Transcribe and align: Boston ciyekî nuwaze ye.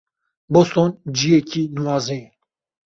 Boston 0.53 0.89
ciyekî 1.17 1.63
nuwaze 1.75 2.17
ye. 2.21 2.27